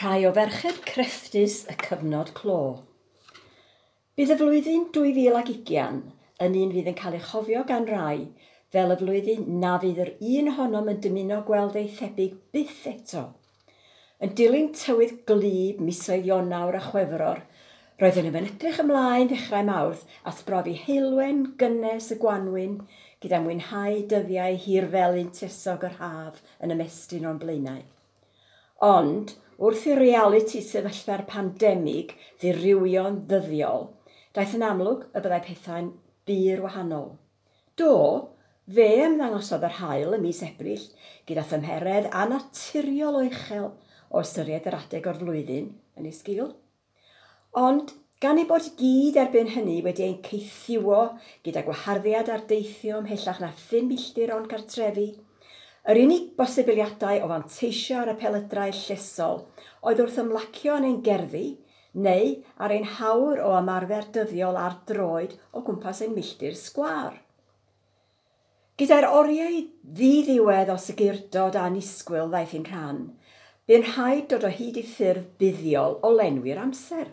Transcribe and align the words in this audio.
rhai 0.00 0.24
o 0.24 0.30
ferched 0.32 0.78
crefftus 0.88 1.54
y 1.68 1.74
cyfnod 1.82 2.30
clo. 2.32 2.60
Bydd 4.16 4.30
y 4.32 4.36
flwyddyn 4.40 4.86
2020 4.96 5.98
yn 6.46 6.54
un 6.60 6.70
fydd 6.72 6.86
yn 6.88 6.96
cael 6.96 7.16
ei 7.18 7.24
chofio 7.26 7.64
gan 7.68 7.84
rai 7.90 8.22
fel 8.72 8.94
y 8.94 8.96
flwyddyn 8.96 9.42
na 9.60 9.74
fydd 9.82 10.00
yr 10.04 10.12
un 10.36 10.48
ohonom 10.54 10.88
yn 10.92 11.02
dymuno 11.04 11.42
gweld 11.50 11.76
ei 11.76 11.90
thebyg 11.98 12.38
byth 12.56 12.86
eto. 12.88 13.26
Yn 14.24 14.32
dilyn 14.40 14.70
tywydd 14.78 15.18
glib 15.28 15.84
misoedd 15.84 16.30
Ionawr 16.30 16.80
a 16.80 16.82
Chwefror, 16.86 17.44
roeddwn 18.00 18.30
yn 18.30 18.40
edrych 18.40 18.80
ymlaen 18.86 19.28
ddechrau 19.34 19.68
mawrth 19.68 20.08
at 20.32 20.40
brofi 20.48 20.78
heilwen 20.86 21.44
gynnes 21.60 22.08
y 22.14 22.20
gwanwyn 22.24 22.80
gyda 23.20 23.44
mwynhau 23.44 24.00
dyddiau 24.14 24.56
hirfelyn 24.64 25.28
tesog 25.42 25.84
yr 25.90 26.00
haf 26.00 26.40
yn 26.64 26.72
ymestyn 26.78 27.28
o'n 27.28 27.44
blaenau. 27.44 27.84
Ond, 28.80 29.36
Wrth 29.60 29.82
i'r 29.90 29.98
reality 30.00 30.62
sefyllfa'r 30.64 31.26
pandemig 31.28 32.14
ddirywio'n 32.40 33.18
ddyddiol, 33.28 33.90
daeth 34.32 34.54
yn 34.56 34.64
amlwg 34.64 35.02
y 35.10 35.20
byddai 35.20 35.40
pethau'n 35.44 35.90
bur 36.30 36.62
wahanol. 36.64 37.10
Do, 37.76 37.90
fe 38.72 38.86
ymddangosodd 39.04 39.66
yr 39.68 39.76
hael 39.82 40.16
ym 40.16 40.24
mis 40.24 40.40
Ebrill 40.46 40.86
gyda 41.28 41.44
thymheredd 41.50 42.08
anaturiol 42.22 43.20
o 43.20 43.24
uchel 43.28 43.68
o 44.08 44.24
ystyried 44.24 44.68
yr 44.70 44.78
adeg 44.78 45.08
o'r 45.12 45.20
flwyddyn 45.20 45.68
yn 46.00 46.08
ei 46.08 46.16
sgil. 46.16 46.54
Ond 47.60 47.92
gan 48.24 48.40
ei 48.40 48.48
bod 48.48 48.64
gyd 48.80 49.20
erbyn 49.20 49.52
hynny 49.58 49.82
wedi 49.84 50.06
ein 50.06 50.22
ceithiwo 50.24 51.02
gyda 51.44 51.66
gwaharddiad 51.68 52.32
ar 52.32 52.48
deithio 52.48 53.04
ymhellach 53.04 53.44
na 53.44 53.52
phum 53.66 53.92
milltir 53.92 54.32
o'n 54.32 54.48
cartrefi, 54.48 55.10
Yr 55.88 55.96
unig 55.96 56.32
bosibiliadau 56.36 57.22
o 57.24 57.28
fanteisio 57.30 58.02
ar 58.02 58.10
y 58.12 58.16
peledrau 58.20 58.72
llesol 58.76 59.38
oedd 59.80 60.02
wrth 60.04 60.18
ymlacio 60.20 60.74
yn 60.76 60.86
ein 60.90 60.98
gerddi 61.06 61.46
neu 62.06 62.34
ar 62.60 62.74
ein 62.74 62.84
hawr 62.98 63.40
o 63.40 63.54
ymarfer 63.58 64.10
dyddiol 64.14 64.58
ar 64.60 64.76
droed 64.90 65.32
o 65.56 65.62
gwmpas 65.64 66.02
ein 66.04 66.12
milltir 66.14 66.58
sgwar. 66.58 67.14
Gyda'r 68.80 69.08
oriau 69.08 69.56
ddiddiwedd 69.96 70.70
o 70.72 70.76
sygurdod 70.80 71.56
a 71.56 71.66
nisgwyl 71.72 72.28
ddaeth 72.32 72.54
i'n 72.56 72.68
rhan, 72.68 73.00
bu'n 73.68 73.86
rhaid 73.88 74.28
dod 74.30 74.44
o 74.48 74.52
hyd 74.52 74.78
i 74.80 74.84
ffurf 74.84 75.26
buddiol 75.40 75.98
o 76.04 76.12
lenwi'r 76.12 76.60
amser. 76.60 77.08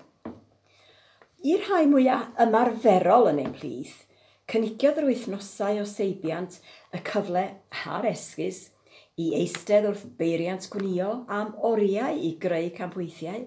I'r 1.47 1.63
rhai 1.67 1.85
mwyaf 1.87 2.29
ymarferol 2.43 3.31
yn 3.31 3.41
ein 3.43 3.55
plith, 3.55 4.06
Cynigiodd 4.51 4.99
yr 5.01 5.09
wythnosau 5.09 5.81
o 5.81 5.85
seibiant 5.91 6.53
y 6.95 6.99
cyfle 7.09 7.41
har 7.81 8.05
esgus 8.07 8.59
i 9.19 9.25
eistedd 9.41 9.87
wrth 9.89 10.05
beiriant 10.21 10.67
gwnio 10.71 11.09
am 11.37 11.49
oriau 11.69 12.21
i 12.27 12.29
greu 12.45 12.69
campweithiau, 12.77 13.41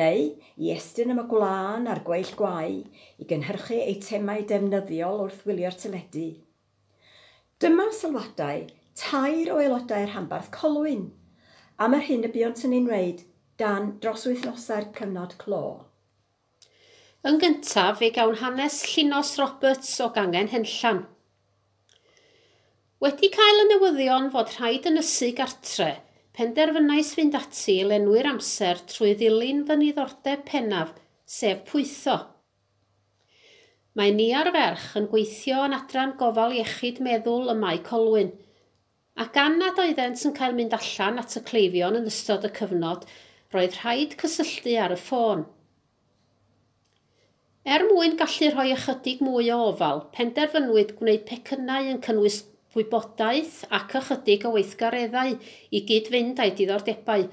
neu 0.00 0.24
i 0.64 0.72
estyn 0.74 1.14
am 1.14 1.22
y 1.22 1.26
gwlân 1.30 1.86
a'r 1.92 2.02
gweill 2.08 2.34
gwau 2.40 2.74
i 3.22 3.28
gynhyrchu 3.30 3.78
eitemau 3.84 4.42
defnyddiol 4.50 5.22
wrth 5.28 5.46
wylio'r 5.46 5.78
teledu. 5.84 6.26
Dyma 7.62 7.86
sylwadau 8.00 8.66
tair 9.04 9.54
o 9.54 9.62
aelodau'r 9.62 10.10
rhanbarth 10.10 10.50
colwyn 10.58 11.12
am 11.86 11.94
yr 12.00 12.08
hyn 12.10 12.26
y 12.26 12.34
buont 12.34 12.66
yn 12.66 12.74
ei 12.80 12.86
wneud 12.88 13.26
dan 13.62 13.92
dros 14.02 14.26
wythnosau'r 14.32 14.90
cyfnod 14.98 15.38
clo. 15.44 15.66
Yn 17.24 17.38
gyntaf, 17.40 18.02
fe 18.02 18.10
gawn 18.12 18.34
hanes 18.36 18.82
Llinos 18.84 19.30
Roberts 19.40 19.94
o 20.04 20.10
gangen 20.12 20.50
henllan. 20.52 20.98
Wedi 23.00 23.30
cael 23.32 23.62
y 23.62 23.64
newyddion 23.70 24.26
fod 24.34 24.52
rhaid 24.52 24.88
yn 24.90 25.00
ysu 25.00 25.30
gartre, 25.38 25.86
penderfynais 26.36 27.14
fynd 27.16 27.38
ati 27.38 27.78
i 27.80 27.86
lenwi'r 27.88 28.28
amser 28.28 28.82
trwy 28.92 29.14
ddilyn 29.16 29.64
fy 29.70 29.78
niddordeb 29.80 30.44
pennaf, 30.50 30.92
sef 31.38 31.64
pwytho. 31.70 32.18
Mae 33.96 34.12
ni 34.12 34.28
ar 34.36 34.52
ferch 34.58 34.86
yn 35.00 35.08
gweithio 35.08 35.64
yn 35.70 35.78
adran 35.80 36.14
gofal 36.20 36.52
iechyd 36.60 37.00
meddwl 37.08 37.48
y 37.54 37.56
Mae 37.64 37.80
Colwyn, 37.88 38.34
a 39.16 39.30
gan 39.32 39.56
nad 39.64 39.80
oeddent 39.80 40.28
yn 40.28 40.36
cael 40.36 40.60
mynd 40.60 40.76
allan 40.76 41.24
at 41.24 41.40
y 41.40 41.46
cleifion 41.48 41.96
yn 42.02 42.12
ystod 42.12 42.44
y 42.44 42.52
cyfnod, 42.60 43.08
roedd 43.56 43.80
rhaid 43.80 44.20
cysylltu 44.20 44.76
ar 44.84 44.98
y 45.00 45.04
ffôn– 45.08 45.48
Er 47.64 47.80
mwyn 47.88 48.18
gallu 48.20 48.50
rhoi 48.52 48.74
ychydig 48.74 49.22
mwy 49.24 49.46
o 49.54 49.56
ofal, 49.70 50.02
penderfynwyd 50.12 50.90
gwneud 50.98 51.22
pecynnau 51.30 51.86
yn 51.94 52.02
cynnwys 52.04 52.42
gwybodaeth 52.74 53.62
ac 53.78 53.94
ychydig 54.02 54.44
o 54.44 54.52
weithgareddau 54.52 55.32
i 55.72 55.80
gyd-fynd 55.88 56.42
â'i 56.44 56.52
diddordebau 56.58 57.24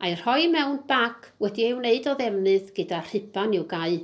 a'i 0.00 0.16
rhoi 0.22 0.48
mewn 0.54 0.80
bag 0.88 1.28
wedi 1.44 1.68
ei 1.68 1.76
wneud 1.76 2.08
o 2.08 2.16
ddefnydd 2.16 2.72
gyda 2.78 3.02
rhiban 3.04 3.52
i'w 3.60 3.68
gau. 3.74 4.00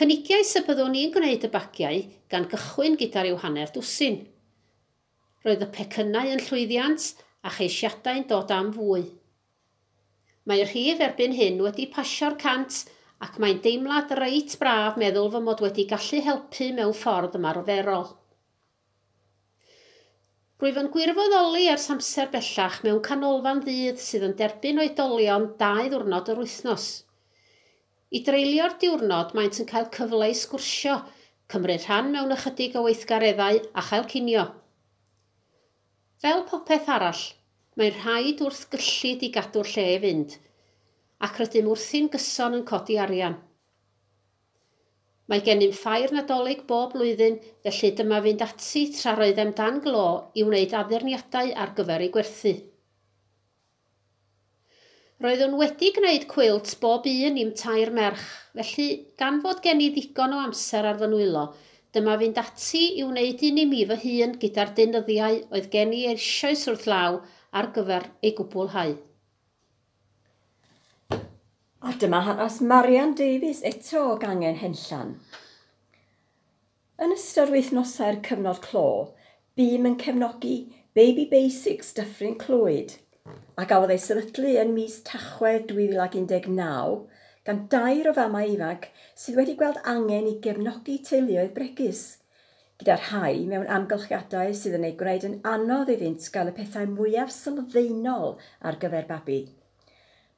Cynigiau 0.00 0.50
se 0.54 0.64
byddwn 0.64 0.96
ni'n 0.96 1.12
gwneud 1.12 1.44
y 1.44 1.54
bagiau 1.60 2.02
gan 2.32 2.48
gychwyn 2.48 2.96
gyda'r 2.96 3.32
i'w 3.34 3.38
hanner 3.44 3.76
dwsyn. 3.76 4.22
Roedd 5.44 5.68
y 5.68 5.72
pecynnau 5.76 6.32
yn 6.32 6.46
llwyddiant 6.48 7.12
a 7.44 7.52
cheisiadau'n 7.60 8.24
dod 8.30 8.56
am 8.56 8.72
fwy. 8.72 9.08
Mae'r 10.48 10.70
rhif 10.72 11.02
erbyn 11.04 11.36
hyn 11.36 11.60
wedi 11.60 11.92
pasio'r 11.92 12.40
cant 12.40 12.86
ac 13.26 13.38
mae'n 13.42 13.58
deimlad 13.64 14.12
reit 14.18 14.54
braf 14.60 14.98
meddwl 15.02 15.30
fy 15.32 15.40
mod 15.42 15.62
wedi 15.64 15.84
gallu 15.92 16.20
helpu 16.26 16.68
mewn 16.74 16.94
ffordd 16.94 17.34
ymarferol. 17.38 18.06
Rwyf 20.62 20.78
yn 20.82 20.90
gwirfoddoli 20.94 21.66
ers 21.72 21.88
amser 21.94 22.30
bellach 22.32 22.78
mewn 22.86 23.02
canolfan 23.08 23.62
ddydd 23.66 24.00
sydd 24.02 24.26
yn 24.28 24.36
derbyn 24.38 24.80
oedolion 24.84 25.50
dau 25.60 25.90
ddwrnod 25.90 26.30
yr 26.32 26.42
wythnos. 26.42 26.86
I 28.14 28.22
dreulio'r 28.26 28.78
diwrnod 28.82 29.34
maent 29.38 29.60
yn 29.62 29.68
cael 29.70 29.90
cyfle 29.94 30.30
i 30.30 30.38
sgwrsio, 30.38 30.96
cymryd 31.52 31.86
rhan 31.86 32.10
mewn 32.14 32.34
ychydig 32.34 32.78
o 32.78 32.84
weithgareddau 32.86 33.62
a 33.74 33.86
chael 33.90 34.08
cinio. 34.10 34.48
Fel 36.22 36.42
popeth 36.50 36.90
arall, 36.90 37.22
mae'n 37.78 38.02
rhaid 38.02 38.42
wrth 38.46 38.66
gyllid 38.74 39.26
i 39.26 39.32
gadw'r 39.38 39.74
lle 39.74 39.90
i 39.94 40.02
fynd– 40.06 40.38
ac 41.26 41.38
rydym 41.40 41.68
wrthi'n 41.72 42.08
gyson 42.14 42.56
yn 42.60 42.64
codi 42.68 42.98
arian. 43.02 43.36
Mae 45.28 45.42
gennym 45.44 45.74
ffair 45.76 46.12
nadolig 46.14 46.62
bob 46.68 46.94
blwyddyn, 46.94 47.34
felly 47.66 47.90
dyma 47.98 48.20
fynd 48.24 48.44
ati 48.44 48.84
tra 48.94 49.12
roedd 49.18 49.40
amdan 49.42 49.82
glo 49.84 50.04
i 50.34 50.44
wneud 50.46 50.72
addurniadau 50.78 51.50
ar 51.64 51.74
gyfer 51.76 52.04
ei 52.06 52.12
gwerthu. 52.14 52.52
Roeddwn 55.24 55.56
wedi 55.60 55.90
gwneud 55.96 56.24
cwilt 56.30 56.72
bob 56.80 57.08
un 57.10 57.40
i'm 57.42 57.50
tair 57.60 57.90
merch, 57.98 58.24
felly 58.54 58.88
gan 59.20 59.42
fod 59.44 59.60
gen 59.64 59.82
i 59.84 59.90
ddigon 59.92 60.36
o 60.36 60.38
amser 60.46 60.86
ar 60.86 61.00
fy 61.02 61.10
nwylo, 61.10 61.44
dyma 61.92 62.14
fynd 62.22 62.38
ati 62.44 62.84
i 63.00 63.04
wneud 63.08 63.44
un 63.50 63.60
i 63.64 63.66
mi 63.74 63.82
fy 63.90 63.98
hun 64.04 64.38
gyda'r 64.44 64.72
dynyddiau 64.78 65.42
oedd 65.50 65.68
gen 65.74 65.92
i 65.98 66.06
eisoes 66.14 66.64
wrth 66.70 66.86
law 66.94 67.18
ar 67.60 67.70
gyfer 67.74 68.08
ei 68.22 68.32
gwblhau. 68.38 68.96
A 71.80 71.92
dyma 71.94 72.24
hanes 72.26 72.60
Marian 72.60 73.14
Davies 73.14 73.60
eto 73.62 74.00
o 74.12 74.14
gangen 74.18 74.56
henllan. 74.58 75.12
Yn 76.98 77.12
ystod 77.14 77.52
wythnosau'r 77.54 78.18
cyfnod 78.26 78.58
clo, 78.64 78.86
bîm 79.54 79.86
yn 79.86 79.94
cefnogi 80.00 80.56
Baby 80.98 81.28
Basics 81.30 81.92
Dyffryn 81.94 82.34
Clwyd 82.40 82.96
a 83.62 83.66
gafodd 83.70 83.92
ei 83.94 84.00
sefydlu 84.02 84.56
yn 84.62 84.72
mis 84.74 84.96
Tachwedd 85.06 85.68
2019 85.70 86.98
gan 87.46 87.62
dair 87.74 88.10
o 88.10 88.14
famau 88.16 88.50
ifanc 88.56 88.88
sydd 89.22 89.38
wedi 89.38 89.54
gweld 89.62 89.78
angen 89.92 90.26
i 90.32 90.34
gefnogi 90.48 90.96
teuluoedd 91.10 91.54
bregus, 91.60 92.02
gyda'r 92.82 93.06
rhai 93.06 93.46
mewn 93.52 93.70
amgylchiadau 93.78 94.50
sydd 94.62 94.80
yn 94.80 94.88
ei 94.90 94.98
gwneud 95.04 95.28
yn 95.30 95.38
anodd 95.52 95.94
iddynt 95.94 96.26
gael 96.34 96.50
y 96.50 96.58
pethau 96.58 96.90
mwyaf 96.96 97.30
sylfaenol 97.38 98.34
ar 98.72 98.82
gyfer 98.86 99.06
babi. 99.14 99.40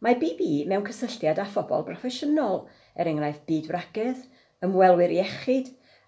Mae 0.00 0.16
BB 0.16 0.44
mewn 0.64 0.84
cysylltiad 0.86 1.38
â 1.42 1.44
phobl 1.52 1.82
broffesiynol, 1.84 2.62
er 2.96 3.08
enghraifft 3.10 3.42
byd-wragedd, 3.50 4.22
ymwelwyr 4.64 5.12
iechyd 5.12 5.66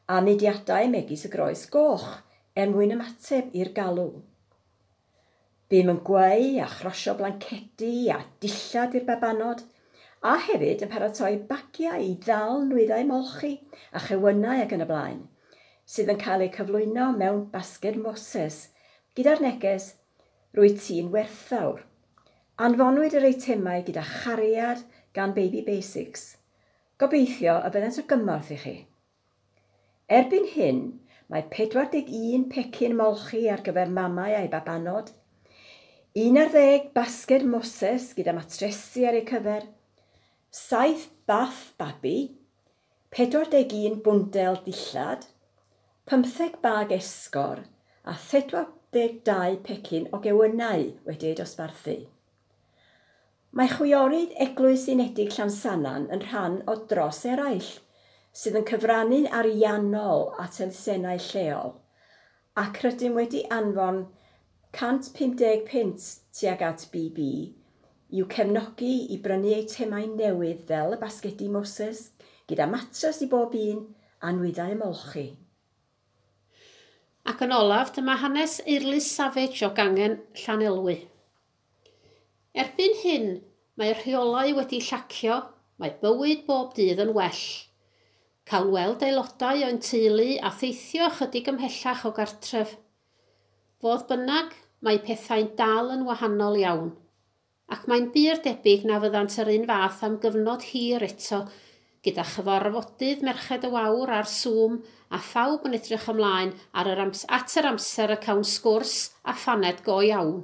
a 0.09 0.21
mudiadau 0.25 0.89
megis 0.95 1.27
y 1.29 1.31
groes 1.35 1.67
goch 1.75 2.07
er 2.57 2.73
mwyn 2.73 2.95
ymateb 2.97 3.53
i'r 3.53 3.73
galw. 3.77 4.07
Bym 5.69 5.93
yn 5.93 6.01
gweu 6.09 6.57
a 6.65 6.71
chrosio 6.73 7.15
blancedi 7.21 8.09
a 8.17 8.19
dillad 8.41 8.97
i'r 8.97 9.07
babanod, 9.13 9.61
a 10.25 10.39
hefyd 10.47 10.87
yn 10.89 10.93
paratoi 10.95 11.35
bagiau 11.53 12.01
i 12.01 12.17
ddal 12.25 12.65
nwyddau 12.71 13.05
molchi 13.13 13.55
a 13.93 14.01
chewynnau 14.09 14.65
ac 14.65 14.73
yn 14.73 14.87
y 14.87 14.89
blaen, 14.89 15.23
sydd 15.85 16.17
yn 16.17 16.25
cael 16.25 16.49
eu 16.49 16.53
cyflwyno 16.57 17.13
mewn 17.21 17.45
basged 17.53 18.01
Moses, 18.01 18.63
gyda'r 19.13 19.45
neges, 19.45 19.95
rwy 20.57 20.73
ti'n 20.81 21.13
werthawr 21.13 21.85
Anfonwyd 22.63 23.15
yr 23.19 23.25
eitemau 23.27 23.81
gyda 23.83 24.03
chariad 24.07 24.85
gan 25.17 25.33
Baby 25.35 25.65
Basics. 25.67 26.21
Gobeithio 27.03 27.57
y 27.59 27.71
byddant 27.75 27.99
o 27.99 28.05
gymorth 28.13 28.53
i 28.55 28.59
chi. 28.61 28.75
Erbyn 30.19 30.47
hyn, 30.53 30.79
mae 31.33 31.43
41 31.57 32.45
pecyn 32.53 32.95
molchi 33.01 33.41
ar 33.51 33.65
gyfer 33.67 33.91
mamau 33.97 34.37
a'i 34.39 34.53
babanod, 34.53 35.11
11 36.23 36.87
basged 36.95 37.49
moses 37.57 38.13
gyda 38.21 38.37
matresu 38.39 39.09
ar 39.11 39.19
ei 39.19 39.27
cyfer, 39.33 39.67
7 40.61 41.11
bath 41.27 41.67
babi, 41.83 42.17
41 43.19 43.99
bwndel 44.07 44.63
dillad, 44.69 45.27
15 46.15 46.63
bag 46.63 46.95
esgor 47.01 47.67
a 48.07 48.19
42 48.31 49.63
pecyn 49.67 50.11
o 50.15 50.23
gewynau 50.23 50.93
wedi 51.11 51.35
eu 51.35 51.41
dosbarthu. 51.43 52.03
Mae 53.53 53.69
chwiorydd 53.69 54.31
Eglwys 54.41 54.87
Unedig 54.89 55.35
Llansanan 55.37 56.07
yn 56.15 56.23
rhan 56.25 56.55
o 56.73 56.77
dros 56.89 57.19
eraill, 57.29 57.67
sydd 58.33 58.57
yn 58.61 58.65
cyfrannu 58.71 59.19
ariannol 59.41 60.31
at 60.41 60.57
elusennau 60.65 61.21
lleol, 61.27 61.75
ac 62.63 62.81
rydym 62.85 63.19
wedi 63.19 63.43
anfon 63.59 64.07
150 64.79 65.67
pint 65.69 66.09
tuag 66.39 66.65
at 66.71 66.87
BB 66.95 67.29
i'w 68.13 68.25
cefnogi 68.33 68.95
i 69.13 69.21
brynu 69.27 69.53
eitemau 69.59 70.09
newydd 70.17 70.65
fel 70.73 70.97
y 70.97 71.03
basgedi 71.05 71.53
Moses, 71.53 72.03
gyda 72.49 72.67
matras 72.73 73.21
i 73.25 73.29
bob 73.37 73.61
un 73.61 73.87
a 74.25 74.33
nwyddau 74.33 74.81
molchi. 74.81 75.29
Ac 77.29 77.45
yn 77.45 77.53
olaf, 77.61 77.93
dyma 77.97 78.17
hanes 78.25 78.63
Eirlys 78.65 79.13
Savage 79.13 79.61
o 79.69 79.75
gangen 79.77 80.23
Llanelwy. 80.41 81.03
Erbyn 82.53 82.97
hyn, 83.01 83.29
mae 83.81 83.95
rheolau 83.97 84.51
wedi 84.59 84.83
llacio, 84.85 85.39
mae 85.81 85.95
bywyd 86.03 86.43
bob 86.49 86.75
dydd 86.77 87.01
yn 87.05 87.15
well. 87.17 87.45
Cael 88.51 88.69
weld 88.75 89.05
aelodau 89.07 89.63
o'n 89.69 89.79
teulu 89.87 90.35
a 90.45 90.51
theithio 90.59 91.09
ychydig 91.09 91.49
ymhellach 91.55 92.05
o 92.09 92.13
gartref. 92.19 92.75
Fodd 93.81 94.05
bynnag, 94.11 94.53
mae 94.85 95.01
pethau'n 95.07 95.49
dal 95.57 95.95
yn 95.95 96.05
wahanol 96.05 96.61
iawn, 96.61 96.93
ac 97.73 97.89
mae'n 97.89 98.11
byr 98.15 98.45
debyg 98.45 98.85
na 98.85 99.01
fyddant 99.01 99.41
yr 99.41 99.55
un 99.57 99.69
fath 99.73 100.05
am 100.09 100.21
gyfnod 100.21 100.69
hir 100.75 101.09
eto, 101.09 101.45
gyda 102.05 102.29
chyfarfodydd 102.35 103.23
Merched 103.25 103.65
y 103.65 103.71
Wawr 103.73 104.13
ar 104.21 104.29
Zoom 104.29 104.81
a 105.09 105.21
phawb 105.33 105.65
yn 105.71 105.79
edrych 105.79 106.11
ymlaen 106.13 106.53
ar 106.77 106.91
yr 106.93 107.07
ams 107.07 107.25
at 107.39 107.57
yr 107.57 107.73
amser 107.73 108.13
y 108.13 108.25
cawn 108.27 108.45
sgwrs 108.45 108.99
a 109.25 109.41
phaned 109.45 109.81
go 109.87 110.03
iawn. 110.05 110.43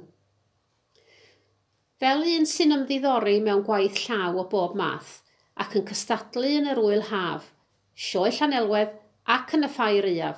Fel 1.99 2.21
un 2.31 2.45
sy'n 2.47 2.71
ymddiddori 2.71 3.41
mewn 3.43 3.65
gwaith 3.67 3.97
llaw 4.05 4.37
o 4.39 4.45
bob 4.51 4.75
math 4.79 5.17
ac 5.59 5.73
yn 5.75 5.83
cystadlu 5.89 6.51
yn 6.61 6.69
yr 6.71 6.79
wyl 6.79 7.01
haf, 7.09 7.49
sioe 7.91 8.29
Llanelwedd 8.37 8.93
ac 9.35 9.51
yn 9.57 9.67
y 9.67 9.69
ffair 9.73 10.07
iaf, 10.07 10.37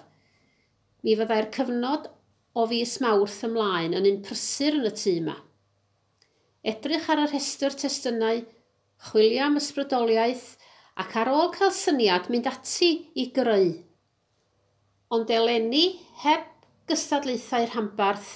mi 1.06 1.14
fyddai'r 1.20 1.52
cyfnod 1.58 2.08
o 2.58 2.64
fus 2.72 2.96
mawrth 3.06 3.38
ymlaen 3.46 3.94
yn 4.00 4.10
un 4.10 4.18
prysur 4.26 4.80
yn 4.80 4.90
y 4.90 4.94
tŷ 5.04 5.14
yma. 5.20 5.38
Edrych 6.72 7.06
ar 7.14 7.22
y 7.28 7.30
rhestr 7.30 7.78
testynau, 7.84 8.42
chwilio 9.12 9.46
am 9.46 9.62
ysbrydoliaeth 9.62 10.50
ac 11.06 11.16
ar 11.22 11.30
ôl 11.36 11.54
cael 11.54 11.76
syniad 11.78 12.32
mynd 12.34 12.50
ati 12.50 12.92
i 13.14 13.28
greu. 13.38 13.70
Ond 15.14 15.30
eleni 15.38 15.86
heb 16.26 16.50
gystadlaethau'r 16.90 17.70
rhambarth, 17.76 18.34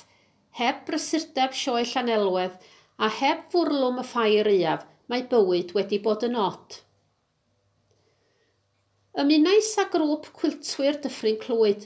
heb 0.62 0.86
brysurdeb 0.86 1.58
sioe 1.58 1.82
Llanelwedd– 1.90 2.62
a 2.96 3.10
heb 3.20 3.48
fwrlwm 3.52 4.00
y 4.02 4.06
ffair 4.08 4.50
iaf, 4.52 4.86
mae 5.12 5.26
bywyd 5.32 5.74
wedi 5.76 6.00
bod 6.04 6.24
yn 6.28 6.38
od. 6.40 6.80
Ymunais 9.22 9.74
â 9.80 9.86
grŵp 9.92 10.32
cwiltwyr 10.40 10.98
dyffryn 11.04 11.38
clwyd, 11.44 11.86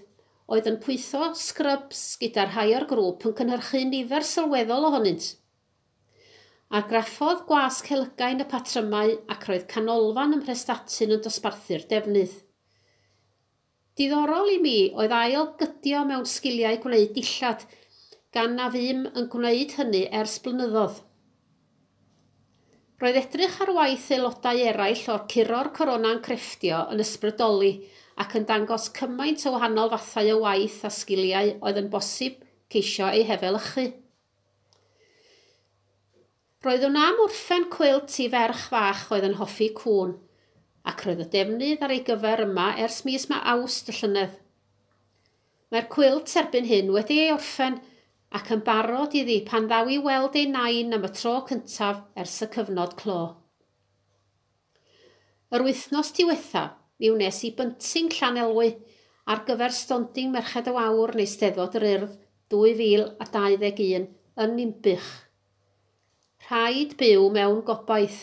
oedd 0.50 0.70
yn 0.70 0.80
pwytho 0.82 1.32
sgrybs 1.38 2.04
gyda'r 2.22 2.54
rhai 2.54 2.72
o'r 2.78 2.88
grŵp 2.90 3.26
yn 3.30 3.36
cynhyrchu 3.38 3.84
nifer 3.90 4.26
sylweddol 4.26 4.88
ohonynt. 4.90 5.28
graffodd 6.90 7.46
gwasg 7.50 7.90
helygain 7.92 8.42
y 8.44 8.48
patrymau 8.50 9.16
ac 9.34 9.50
roedd 9.50 9.68
canolfan 9.74 10.38
ym 10.38 10.44
mhrestatyn 10.44 11.16
yn 11.18 11.22
dosbarthu'r 11.26 11.86
defnydd. 11.90 12.34
Diddorol 14.00 14.54
i 14.54 14.58
mi 14.64 14.78
oedd 14.96 15.14
ail 15.14 15.50
gydio 15.60 16.06
mewn 16.08 16.28
sgiliau 16.34 16.78
gwneud 16.82 17.14
dillad 17.18 17.66
gan 18.36 18.58
na 18.58 18.68
fym 18.74 19.06
yn 19.18 19.30
gwneud 19.34 19.78
hynny 19.80 20.04
ers 20.22 20.36
blynyddoedd. 20.46 21.00
Roedd 23.00 23.18
edrych 23.22 23.56
ar 23.64 23.72
waith 23.78 24.10
aelodau 24.12 24.60
eraill 24.70 25.06
o'r 25.14 25.24
curo'r 25.32 25.72
corona'n 25.78 26.20
crefftio 26.26 26.82
yn 26.94 27.02
ysbrydoli 27.04 27.72
ac 28.20 28.36
yn 28.36 28.46
dangos 28.50 28.90
cymaint 28.98 29.46
o 29.48 29.54
wahanol 29.56 29.94
fathau 29.94 30.34
o 30.34 30.42
waith 30.44 30.82
a 30.84 30.92
sgiliau 30.92 31.54
oedd 31.64 31.80
yn 31.80 31.90
bosib 31.94 32.42
ceisio 32.70 33.08
eu 33.16 33.24
hefelychu. 33.30 33.86
Roedd 36.66 36.84
hwnna 36.84 37.06
am 37.08 37.22
wrffen 37.24 37.70
cwilt 37.72 38.18
i 38.20 38.28
ferch 38.34 38.66
fach 38.74 39.06
oedd 39.16 39.30
yn 39.30 39.38
hoffi 39.40 39.70
cŵn, 39.78 40.18
ac 40.92 41.06
roedd 41.08 41.24
y 41.24 41.28
defnydd 41.38 41.86
ar 41.88 41.94
ei 41.96 42.04
gyfer 42.04 42.44
yma 42.44 42.74
ers 42.84 43.06
mis 43.08 43.30
mae 43.32 43.40
awst 43.54 43.90
y 43.94 43.96
llynedd. 43.96 44.36
Mae'r 45.72 45.88
cwilt 45.94 46.36
erbyn 46.42 46.68
hyn 46.68 46.92
wedi 46.92 47.22
ei 47.24 47.32
orffen 47.32 47.80
ac 48.38 48.52
yn 48.54 48.62
barod 48.66 49.16
iddi 49.18 49.40
pan 49.48 49.66
ddaw 49.70 49.90
i 49.90 49.98
weld 50.06 50.36
ei 50.38 50.50
nain 50.50 50.94
am 50.98 51.08
y 51.08 51.12
tro 51.18 51.36
cyntaf 51.50 52.04
ers 52.24 52.36
y 52.46 52.50
cyfnod 52.56 52.94
clo. 53.00 53.22
Yr 55.50 55.66
wythnos 55.66 56.12
diwetha, 56.18 56.66
mi 57.02 57.10
wnes 57.10 57.42
i 57.48 57.54
bynting 57.58 58.14
Llanelwy 58.14 58.74
ar 59.30 59.42
gyfer 59.48 59.74
stonding 59.74 60.30
Merched 60.34 60.70
y 60.70 60.76
Wawr 60.76 61.16
neu 61.18 61.30
Steddfod 61.30 61.80
yr 61.80 61.88
Urdd 61.94 62.20
2021 62.54 64.06
yn 64.46 64.54
Nimbych. 64.58 65.10
Rhaid 66.46 66.96
byw 67.02 67.26
mewn 67.34 67.64
gobaith 67.66 68.22